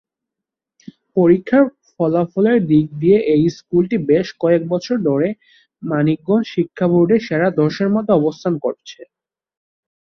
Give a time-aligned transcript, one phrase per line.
[1.17, 5.29] পরীক্ষার ফলাফলের দিক দিয়ে, এই স্কুলটি বেশ কয়েক বছর ধরে
[5.83, 8.99] মানিকগঞ্জ শিক্ষা বোর্ডে সেরা দশের মধ্যে অবস্থান করছে।